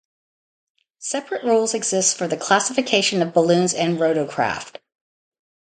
[0.97, 4.77] Separate rules exist for the classification of balloons and rotorcraft.